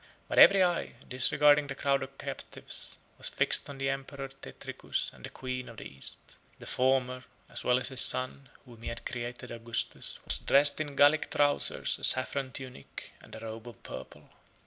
[0.29, 5.13] 78 But every eye, disregarding the crowd of captives, was fixed on the emperor Tetricus
[5.13, 6.17] and the queen of the East.
[6.57, 10.95] The former, as well as his son, whom he had created Augustus, was dressed in
[10.95, 14.31] Gallic trousers, 79 a saffron tunic, and a robe of purple.